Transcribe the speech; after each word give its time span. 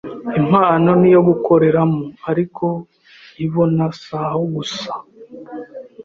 impa 0.37 0.63
niyo 1.01 1.19
gukoreramo, 1.29 2.03
ariko 2.31 2.65
ibona 3.45 3.85
si 3.99 4.13
aho 4.23 4.41
gusa. 4.55 4.89